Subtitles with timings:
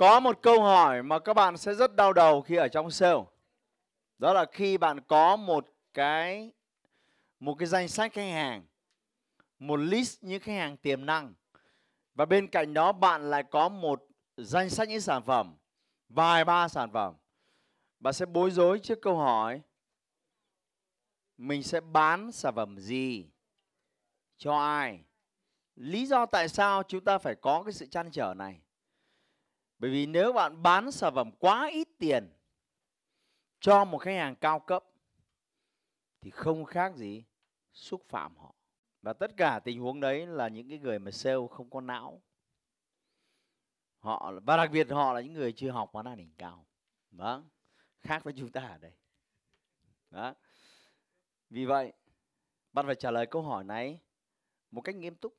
[0.00, 3.20] Có một câu hỏi mà các bạn sẽ rất đau đầu khi ở trong sale.
[4.18, 6.52] Đó là khi bạn có một cái
[7.40, 8.66] một cái danh sách khách hàng,
[9.58, 11.34] một list những khách hàng tiềm năng
[12.14, 15.56] và bên cạnh đó bạn lại có một danh sách những sản phẩm,
[16.08, 17.14] vài ba sản phẩm.
[17.98, 19.60] Bạn sẽ bối rối trước câu hỏi
[21.36, 23.30] mình sẽ bán sản phẩm gì
[24.38, 25.04] cho ai?
[25.76, 28.60] Lý do tại sao chúng ta phải có cái sự chăn trở này?
[29.80, 32.32] Bởi vì nếu bạn bán sản phẩm quá ít tiền
[33.60, 34.84] cho một khách hàng cao cấp
[36.20, 37.24] thì không khác gì
[37.72, 38.54] xúc phạm họ.
[39.02, 42.22] Và tất cả tình huống đấy là những cái người mà sale không có não.
[43.98, 46.66] Họ và đặc biệt họ là những người chưa học bán hàng đỉnh cao.
[47.10, 47.48] Vâng,
[48.00, 48.92] khác với chúng ta ở đây.
[50.10, 50.34] Đó.
[51.50, 51.92] Vì vậy,
[52.72, 54.00] bạn phải trả lời câu hỏi này
[54.70, 55.36] một cách nghiêm túc.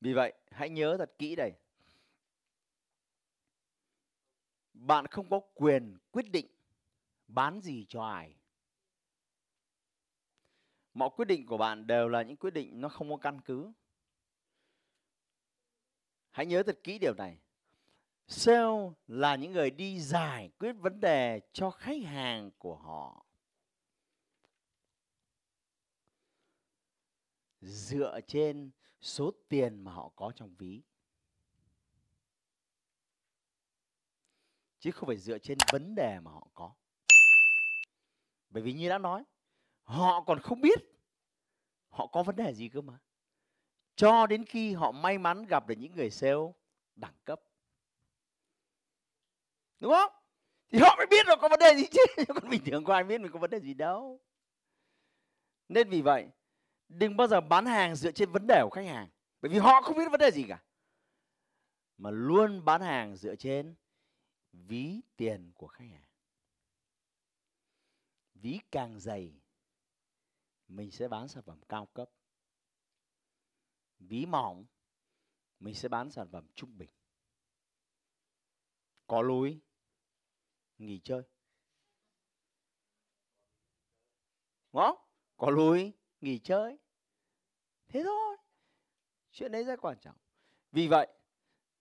[0.00, 1.52] Vì vậy, hãy nhớ thật kỹ đây.
[4.74, 6.46] Bạn không có quyền quyết định
[7.28, 8.36] bán gì cho ai.
[10.94, 13.72] Mọi quyết định của bạn đều là những quyết định nó không có căn cứ.
[16.30, 17.38] Hãy nhớ thật kỹ điều này.
[18.28, 23.26] Sale là những người đi giải quyết vấn đề cho khách hàng của họ.
[27.60, 30.82] Dựa trên số tiền mà họ có trong ví.
[34.84, 36.74] Chứ không phải dựa trên vấn đề mà họ có.
[38.50, 39.24] Bởi vì như đã nói,
[39.82, 40.78] họ còn không biết
[41.88, 42.98] họ có vấn đề gì cơ mà.
[43.96, 46.52] Cho đến khi họ may mắn gặp được những người sale
[46.94, 47.40] đẳng cấp.
[49.80, 50.12] Đúng không?
[50.68, 53.04] Thì họ mới biết là có vấn đề gì chứ còn bình thường có ai
[53.04, 54.20] biết mình có vấn đề gì đâu.
[55.68, 56.28] Nên vì vậy,
[56.88, 59.08] đừng bao giờ bán hàng dựa trên vấn đề của khách hàng.
[59.40, 60.62] Bởi vì họ không biết vấn đề gì cả.
[61.98, 63.74] Mà luôn bán hàng dựa trên
[64.54, 66.08] ví tiền của khách hàng.
[68.34, 69.40] Ví càng dày,
[70.68, 72.10] mình sẽ bán sản phẩm cao cấp.
[73.98, 74.64] Ví mỏng,
[75.58, 76.90] mình sẽ bán sản phẩm trung bình.
[79.06, 79.60] Có lối,
[80.78, 81.22] nghỉ chơi.
[84.72, 84.98] Đúng không?
[85.36, 86.78] Có lối, nghỉ chơi.
[87.86, 88.36] Thế thôi.
[89.30, 90.16] Chuyện đấy rất quan trọng.
[90.72, 91.08] Vì vậy,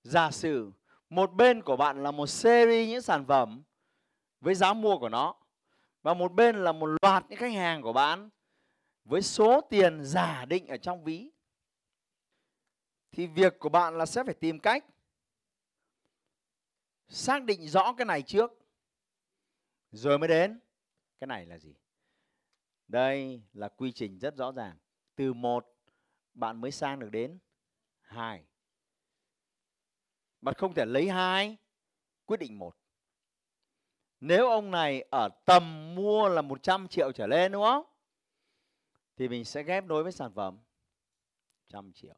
[0.03, 0.71] giả sử
[1.15, 3.63] một bên của bạn là một series những sản phẩm
[4.41, 5.35] với giá mua của nó,
[6.01, 8.29] và một bên là một loạt những khách hàng của bạn
[9.05, 11.31] với số tiền giả định ở trong ví.
[13.11, 14.85] Thì việc của bạn là sẽ phải tìm cách
[17.07, 18.51] xác định rõ cái này trước,
[19.91, 20.59] rồi mới đến.
[21.19, 21.75] Cái này là gì?
[22.87, 24.77] Đây là quy trình rất rõ ràng.
[25.15, 25.75] Từ một,
[26.33, 27.39] bạn mới sang được đến
[28.01, 28.45] hai
[30.43, 31.57] bạn không thể lấy hai,
[32.25, 32.75] quyết định một.
[34.19, 37.85] Nếu ông này ở tầm mua là 100 triệu trở lên, đúng không?
[39.15, 40.59] Thì mình sẽ ghép đối với sản phẩm
[41.67, 42.15] trăm triệu.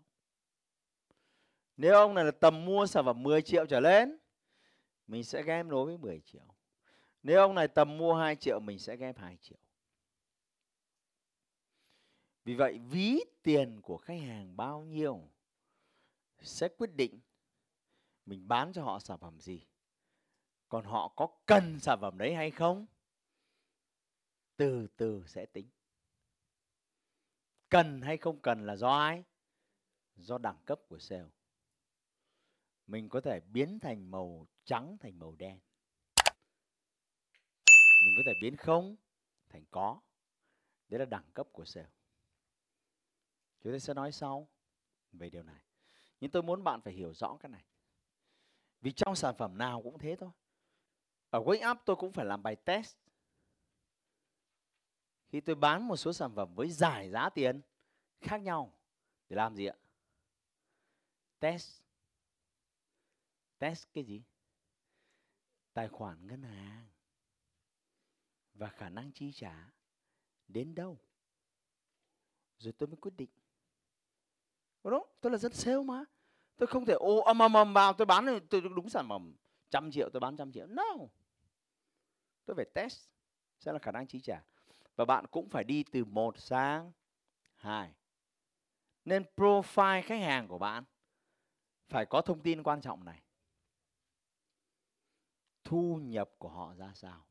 [1.77, 4.17] Nếu ông này là tầm mua sản phẩm 10 triệu trở lên,
[5.07, 6.55] mình sẽ ghép đối với 10 triệu.
[7.23, 9.57] Nếu ông này tầm mua 2 triệu, mình sẽ ghép 2 triệu.
[12.43, 15.29] Vì vậy, ví tiền của khách hàng bao nhiêu
[16.41, 17.19] sẽ quyết định
[18.25, 19.65] mình bán cho họ sản phẩm gì?
[20.69, 22.85] Còn họ có cần sản phẩm đấy hay không?
[24.57, 25.69] Từ từ sẽ tính.
[27.69, 29.23] Cần hay không cần là do ai?
[30.15, 31.29] Do đẳng cấp của sale.
[32.87, 35.59] Mình có thể biến thành màu trắng thành màu đen.
[38.05, 38.95] Mình có thể biến không
[39.49, 40.01] thành có.
[40.87, 41.89] Đấy là đẳng cấp của sale.
[43.61, 44.47] Chúng ta sẽ nói sau
[45.11, 45.61] về điều này.
[46.19, 47.65] Nhưng tôi muốn bạn phải hiểu rõ cái này
[48.81, 50.31] vì trong sản phẩm nào cũng thế thôi.
[51.29, 52.95] Ở Wake Up tôi cũng phải làm bài test.
[55.27, 57.61] Khi tôi bán một số sản phẩm với giải giá tiền
[58.21, 58.73] khác nhau,
[59.29, 59.75] để làm gì ạ?
[61.39, 61.81] Test.
[63.57, 64.23] Test cái gì?
[65.73, 66.87] Tài khoản ngân hàng
[68.53, 69.71] và khả năng chi trả
[70.47, 70.97] đến đâu.
[72.57, 73.29] Rồi tôi mới quyết định.
[74.83, 75.17] Đúng không?
[75.21, 76.03] Tôi là dân sale mà
[76.57, 79.35] tôi không thể ô âm âm âm vào tôi bán tôi đúng sản phẩm.
[79.69, 80.67] Trăm triệu, tôi bán trăm triệu.
[80.67, 80.83] No!
[82.45, 83.09] Tôi phải test
[83.59, 84.43] sẽ là khả năng chi trả.
[84.95, 86.91] Và bạn cũng phải đi từ một sang
[87.55, 87.93] hai.
[89.05, 90.83] Nên profile khách hàng của bạn
[91.87, 93.21] phải có thông tin quan trọng này.
[95.63, 97.25] Thu nhập của họ ra sao?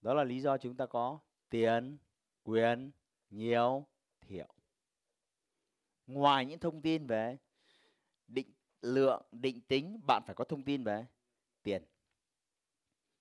[0.00, 1.18] Đó là lý do chúng ta có
[1.48, 1.98] tiền,
[2.42, 2.90] quyền,
[3.30, 3.86] nhiều,
[4.20, 4.48] thiểu.
[6.06, 7.38] Ngoài những thông tin về
[8.28, 8.52] định
[8.82, 11.06] lượng định tính bạn phải có thông tin về
[11.62, 11.82] tiền.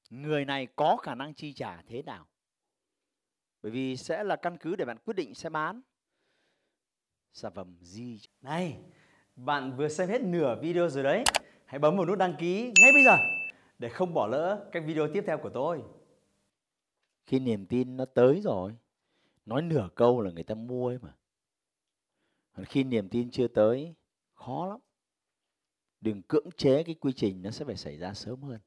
[0.10, 2.28] Người này có khả năng chi trả thế nào?
[3.62, 5.82] Bởi vì sẽ là căn cứ để bạn quyết định sẽ bán
[7.34, 8.22] sản phẩm gì.
[8.42, 8.80] Này
[9.36, 11.24] bạn vừa xem hết nửa video rồi đấy.
[11.66, 13.18] Hãy bấm vào nút đăng ký ngay bây giờ
[13.80, 15.84] để không bỏ lỡ các video tiếp theo của tôi.
[17.26, 18.76] Khi niềm tin nó tới rồi
[19.46, 21.16] nói nửa câu là người ta mua ấy mà.
[22.54, 23.96] Còn khi niềm tin chưa tới
[24.34, 24.80] khó lắm
[26.06, 28.60] đừng cưỡng chế cái quy trình nó sẽ phải xảy ra sớm hơn.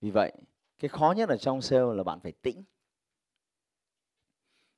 [0.00, 0.32] Vì vậy,
[0.78, 2.64] cái khó nhất ở trong sale là bạn phải tĩnh.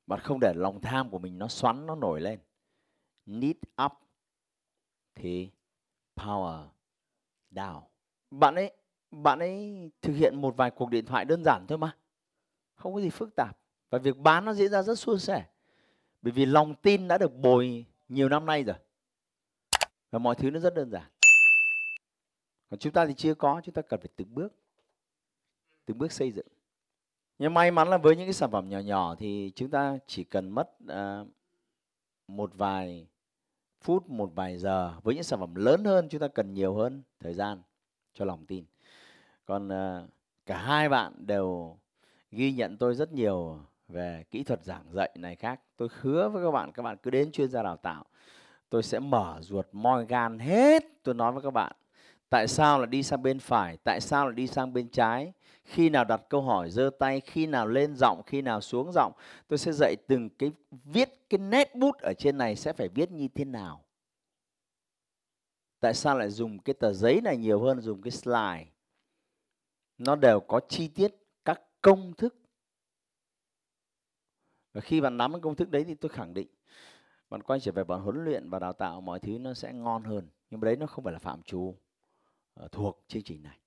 [0.06, 2.38] Bạn không để lòng tham của mình nó xoắn, nó nổi lên.
[3.26, 3.92] Need up
[5.14, 5.50] thì
[6.16, 6.66] power
[7.50, 7.82] down.
[8.30, 8.76] Bạn ấy
[9.10, 11.96] bạn ấy thực hiện một vài cuộc điện thoại đơn giản thôi mà.
[12.74, 13.58] Không có gì phức tạp.
[13.90, 15.44] Và việc bán nó diễn ra rất suôn sẻ.
[16.22, 18.76] Bởi vì lòng tin đã được bồi nhiều năm nay rồi.
[20.10, 21.13] Và mọi thứ nó rất đơn giản
[22.70, 24.52] còn chúng ta thì chưa có chúng ta cần phải từng bước
[25.86, 26.46] từng bước xây dựng.
[27.38, 30.24] Nhưng may mắn là với những cái sản phẩm nhỏ nhỏ thì chúng ta chỉ
[30.24, 31.28] cần mất uh,
[32.28, 33.06] một vài
[33.80, 34.94] phút một vài giờ.
[35.02, 37.62] Với những sản phẩm lớn hơn chúng ta cần nhiều hơn thời gian
[38.14, 38.64] cho lòng tin.
[39.46, 40.08] Còn uh,
[40.46, 41.78] cả hai bạn đều
[42.30, 43.58] ghi nhận tôi rất nhiều
[43.88, 45.60] về kỹ thuật giảng dạy này khác.
[45.76, 48.04] Tôi hứa với các bạn các bạn cứ đến chuyên gia đào tạo
[48.70, 50.84] tôi sẽ mở ruột moi gan hết.
[51.02, 51.72] Tôi nói với các bạn
[52.30, 53.76] tại sao là đi sang bên phải?
[53.76, 55.32] Tại sao là đi sang bên trái?
[55.64, 59.12] Khi nào đặt câu hỏi, giơ tay, khi nào lên giọng, khi nào xuống giọng,
[59.48, 63.10] tôi sẽ dạy từng cái viết cái nét bút ở trên này sẽ phải viết
[63.10, 63.84] như thế nào.
[65.80, 68.66] Tại sao lại dùng cái tờ giấy này nhiều hơn dùng cái slide?
[69.98, 72.36] Nó đều có chi tiết các công thức.
[74.72, 76.48] Và khi bạn nắm cái công thức đấy thì tôi khẳng định,
[77.30, 80.04] bạn quay trở về bạn huấn luyện và đào tạo mọi thứ nó sẽ ngon
[80.04, 80.28] hơn.
[80.50, 81.74] Nhưng mà đấy nó không phải là phạm trù
[82.72, 83.58] thuộc chương trình này.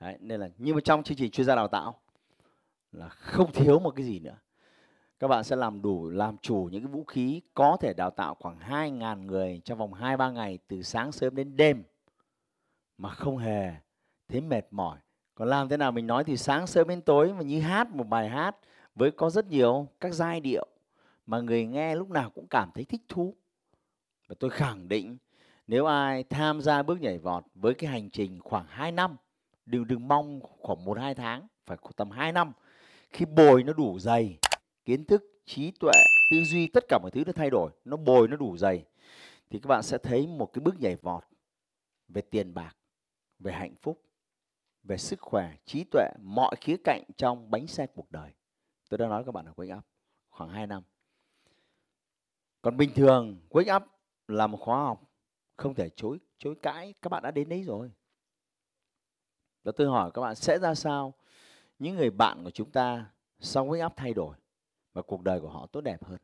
[0.00, 2.00] Đấy, nên là nhưng mà trong chương trình chuyên gia đào tạo
[2.92, 4.36] là không thiếu một cái gì nữa.
[5.18, 8.34] Các bạn sẽ làm đủ làm chủ những cái vũ khí có thể đào tạo
[8.34, 11.82] khoảng 2.000 người trong vòng 2-3 ngày từ sáng sớm đến đêm
[12.98, 13.74] mà không hề
[14.28, 14.98] thấy mệt mỏi.
[15.34, 18.04] Còn làm thế nào mình nói thì sáng sớm đến tối mà như hát một
[18.04, 18.56] bài hát
[18.94, 20.66] với có rất nhiều các giai điệu
[21.26, 23.34] mà người nghe lúc nào cũng cảm thấy thích thú.
[24.28, 25.16] Và tôi khẳng định
[25.68, 29.16] nếu ai tham gia bước nhảy vọt với cái hành trình khoảng 2 năm,
[29.66, 32.52] đừng đừng mong khoảng một, hai tháng, phải tầm 2 năm.
[33.10, 34.38] Khi bồi nó đủ dày,
[34.84, 35.92] kiến thức, trí tuệ,
[36.30, 38.84] tư duy, tất cả mọi thứ nó thay đổi, nó bồi nó đủ dày,
[39.50, 41.24] thì các bạn sẽ thấy một cái bước nhảy vọt
[42.08, 42.76] về tiền bạc,
[43.38, 44.02] về hạnh phúc,
[44.82, 48.30] về sức khỏe, trí tuệ, mọi khía cạnh trong bánh xe cuộc đời.
[48.90, 49.84] Tôi đã nói các bạn ở wake up
[50.30, 50.82] khoảng 2 năm.
[52.62, 53.82] Còn bình thường, wake up
[54.28, 55.07] là một khóa học
[55.58, 56.94] không thể chối chối cãi.
[57.02, 57.90] Các bạn đã đến đấy rồi.
[59.64, 61.14] Và tôi hỏi các bạn, sẽ ra sao?
[61.78, 64.36] Những người bạn của chúng ta sau huyết áp thay đổi
[64.92, 66.18] và cuộc đời của họ tốt đẹp hơn.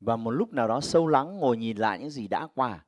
[0.00, 2.84] Và một lúc nào đó sâu lắng, ngồi nhìn lại những gì đã qua,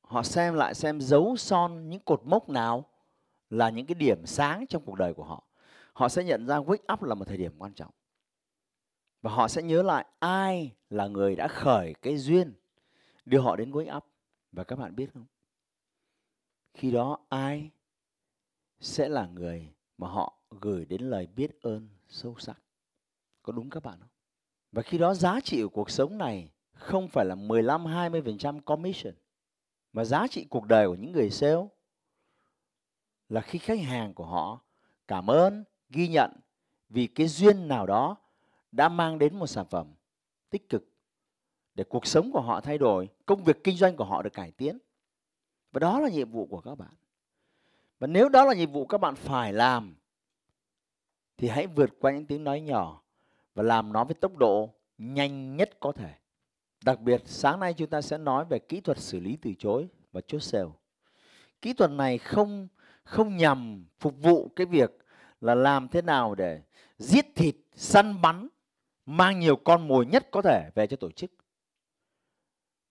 [0.00, 2.84] họ xem lại, xem dấu son, những cột mốc nào
[3.50, 5.44] là những cái điểm sáng trong cuộc đời của họ.
[5.92, 7.90] Họ sẽ nhận ra wake up là một thời điểm quan trọng.
[9.22, 12.54] Và họ sẽ nhớ lại ai là người đã khởi cái duyên
[13.28, 14.04] đưa họ đến wake up
[14.52, 15.26] và các bạn biết không?
[16.74, 17.70] Khi đó ai
[18.80, 19.68] sẽ là người
[19.98, 22.58] mà họ gửi đến lời biết ơn sâu sắc?
[23.42, 24.08] Có đúng các bạn không?
[24.72, 29.14] Và khi đó giá trị của cuộc sống này không phải là 15 20% commission,
[29.92, 31.66] mà giá trị cuộc đời của những người sale
[33.28, 34.60] là khi khách hàng của họ
[35.08, 36.30] cảm ơn, ghi nhận
[36.88, 38.16] vì cái duyên nào đó
[38.72, 39.94] đã mang đến một sản phẩm
[40.50, 40.87] tích cực
[41.78, 44.50] để cuộc sống của họ thay đổi, công việc kinh doanh của họ được cải
[44.50, 44.78] tiến.
[45.72, 46.94] Và đó là nhiệm vụ của các bạn.
[47.98, 49.96] Và nếu đó là nhiệm vụ các bạn phải làm
[51.36, 53.02] thì hãy vượt qua những tiếng nói nhỏ
[53.54, 56.14] và làm nó với tốc độ nhanh nhất có thể.
[56.84, 59.88] Đặc biệt sáng nay chúng ta sẽ nói về kỹ thuật xử lý từ chối
[60.12, 60.70] và chốt sale.
[61.62, 62.68] Kỹ thuật này không
[63.04, 64.98] không nhằm phục vụ cái việc
[65.40, 66.62] là làm thế nào để
[66.98, 68.48] giết thịt, săn bắn,
[69.06, 71.30] mang nhiều con mồi nhất có thể về cho tổ chức.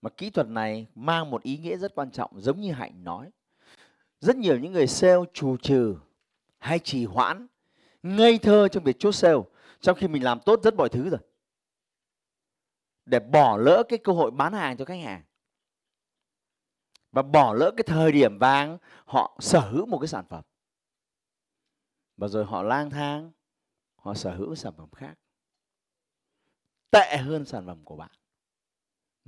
[0.02, 3.30] Mà kỹ thuật này mang một ý nghĩa rất quan trọng giống như Hạnh nói.
[4.20, 5.96] Rất nhiều những người sale trù trừ,
[6.58, 7.46] hay trì hoãn
[8.02, 9.38] ngây thơ trong việc chốt sale
[9.80, 11.20] trong khi mình làm tốt rất mọi thứ rồi.
[13.06, 15.22] Để bỏ lỡ cái cơ hội bán hàng cho khách hàng.
[17.12, 20.44] Và bỏ lỡ cái thời điểm vàng họ sở hữu một cái sản phẩm.
[22.16, 23.32] Và rồi họ lang thang
[23.96, 25.14] họ sở hữu sản phẩm khác.
[26.90, 28.10] Tệ hơn sản phẩm của bạn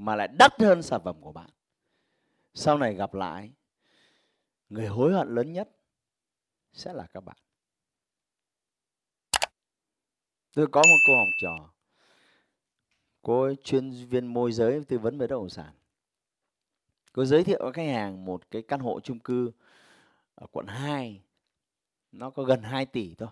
[0.01, 1.51] mà lại đắt hơn sản phẩm của bạn.
[2.55, 3.53] Sau này gặp lại,
[4.69, 5.69] người hối hận lớn nhất
[6.73, 7.37] sẽ là các bạn.
[10.55, 11.73] Tôi có một cô học trò.
[13.23, 15.75] Cô ấy, chuyên viên môi giới tư vấn về bất động sản.
[17.13, 19.53] Cô giới thiệu với khách hàng một cái căn hộ chung cư
[20.35, 21.23] ở quận 2
[22.13, 23.29] nó có gần 2 tỷ thôi.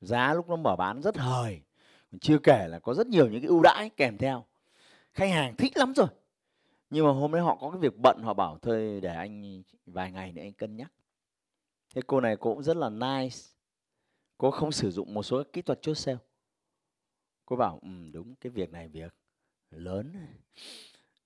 [0.00, 1.62] Giá lúc nó mở bán rất hời.
[2.20, 4.47] Chưa kể là có rất nhiều những cái ưu đãi kèm theo
[5.14, 6.08] khách hàng thích lắm rồi.
[6.90, 10.12] Nhưng mà hôm nay họ có cái việc bận họ bảo thôi để anh vài
[10.12, 10.92] ngày nữa anh cân nhắc.
[11.94, 13.36] Thế cô này cô cũng rất là nice.
[14.38, 16.18] Cô không sử dụng một số kỹ thuật chốt sale.
[17.46, 19.14] Cô bảo ừ, đúng cái việc này việc
[19.70, 20.26] lớn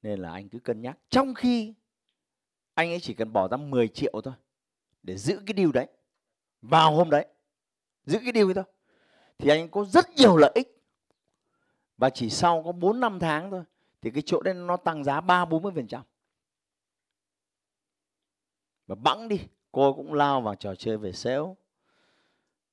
[0.03, 0.99] nên là anh cứ cân nhắc.
[1.11, 1.75] Trong khi
[2.75, 4.35] anh ấy chỉ cần bỏ ra 10 triệu thôi
[5.03, 5.87] để giữ cái điều đấy.
[6.62, 7.27] Vào hôm đấy
[8.07, 8.65] giữ cái điều ấy thôi.
[9.39, 10.83] Thì anh có rất nhiều lợi ích.
[11.97, 13.62] Và chỉ sau có 4 năm tháng thôi
[14.02, 16.02] thì cái chỗ đấy nó tăng giá 3 40 phần trăm.
[18.87, 19.40] Và bẵng đi,
[19.73, 21.54] cô cũng lao vào trò chơi về sale.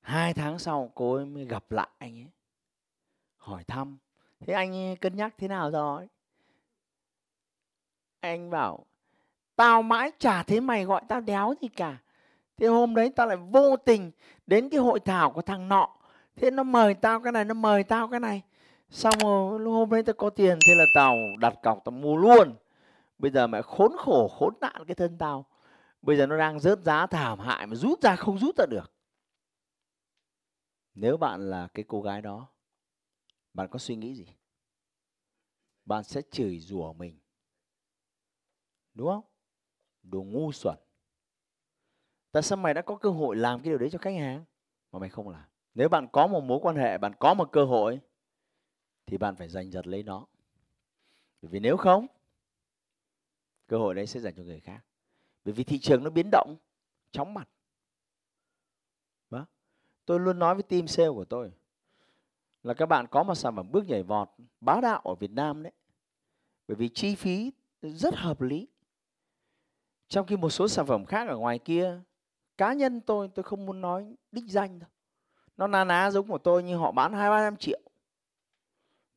[0.00, 2.30] Hai tháng sau cô ấy mới gặp lại anh ấy,
[3.36, 3.98] hỏi thăm.
[4.40, 6.08] Thế anh cân nhắc thế nào rồi?
[8.20, 8.86] Anh bảo,
[9.56, 11.98] tao mãi chả thấy mày gọi tao đéo gì cả.
[12.56, 14.10] Thế hôm đấy tao lại vô tình
[14.46, 15.96] đến cái hội thảo của thằng nọ.
[16.36, 18.42] Thế nó mời tao cái này, nó mời tao cái này
[18.90, 22.56] xong rồi hôm đấy tao có tiền, thế là tao đặt cọc tao mua luôn.
[23.18, 25.46] Bây giờ mẹ khốn khổ, khốn nạn cái thân tao.
[26.02, 28.92] Bây giờ nó đang rớt giá thảm hại mà rút ra không rút ra được.
[30.94, 32.48] Nếu bạn là cái cô gái đó,
[33.54, 34.26] bạn có suy nghĩ gì?
[35.84, 37.18] Bạn sẽ chửi rủa mình.
[38.94, 39.24] Đúng không?
[40.02, 40.76] Đồ ngu xuẩn.
[42.32, 44.44] Tại sao mày đã có cơ hội làm cái điều đấy cho khách hàng
[44.92, 45.44] mà mày không làm?
[45.74, 48.00] Nếu bạn có một mối quan hệ, bạn có một cơ hội
[49.10, 50.26] thì bạn phải giành giật lấy nó.
[51.42, 52.06] Bởi vì nếu không,
[53.66, 54.80] cơ hội đấy sẽ dành cho người khác.
[55.44, 56.56] Bởi vì thị trường nó biến động,
[57.12, 57.48] chóng mặt.
[59.30, 59.46] Đó.
[60.04, 61.52] tôi luôn nói với team sale của tôi
[62.62, 64.28] là các bạn có một sản phẩm bước nhảy vọt
[64.60, 65.72] bá đạo ở Việt Nam đấy.
[66.68, 67.52] Bởi vì chi phí
[67.82, 68.68] rất hợp lý.
[70.08, 72.00] Trong khi một số sản phẩm khác ở ngoài kia,
[72.58, 74.90] cá nhân tôi tôi không muốn nói đích danh đâu.
[75.56, 77.80] Nó na ná giống của tôi nhưng họ bán hai ba trăm triệu